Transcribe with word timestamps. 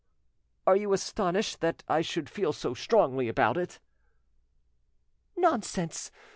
"Are 0.65 0.75
you 0.75 0.93
astonished 0.93 1.61
that 1.61 1.83
I 1.87 2.01
should 2.01 2.27
feel 2.27 2.53
so 2.53 2.73
strongly 2.73 3.27
about 3.29 3.55
it?" 3.55 3.79
"Nonsense! 5.37 6.09